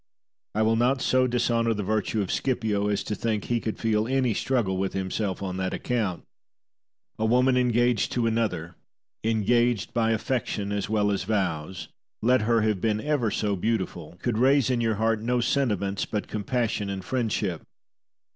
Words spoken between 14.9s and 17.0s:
heart no sentiments but compassion